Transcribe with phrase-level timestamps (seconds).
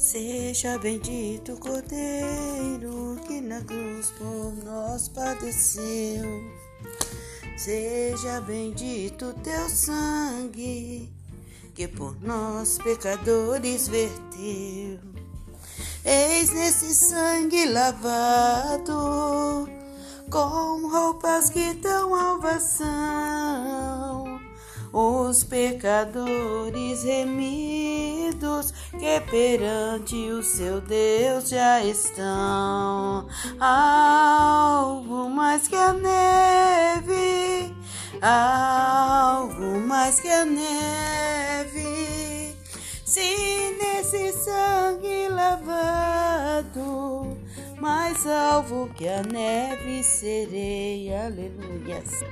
[0.00, 6.24] Seja bendito o Cordeiro que na cruz por nós padeceu.
[7.58, 11.12] Seja bendito teu sangue
[11.74, 15.00] que por nós pecadores verteu.
[16.02, 19.68] Eis nesse sangue lavado
[20.30, 24.09] com roupas que dão alvação
[25.30, 33.28] os pecadores remidos que perante o seu Deus já estão.
[33.60, 37.72] Algo mais que a neve,
[38.20, 41.80] algo mais que a neve.
[43.04, 46.68] Se nesse sangue lavado,
[47.80, 51.14] mais salvo que a neve serei.
[51.14, 52.24] Aleluias.